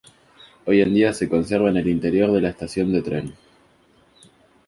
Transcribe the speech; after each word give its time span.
Hoy 0.65 0.81
en 0.81 0.95
día 0.95 1.13
se 1.13 1.29
conserva 1.29 1.69
en 1.69 1.77
el 1.77 1.87
interior 1.87 2.31
de 2.31 2.41
la 2.41 2.49
estación 2.49 2.91
de 2.91 3.03
tren. 3.03 3.33